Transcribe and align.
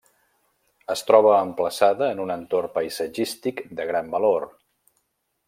Es 0.93 1.03
troba 1.09 1.33
emplaçada 1.47 2.07
en 2.13 2.23
un 2.23 2.33
entorn 2.37 2.73
paisatgístic 2.79 3.63
de 3.81 3.87
gran 3.93 4.11
valor. 4.17 4.49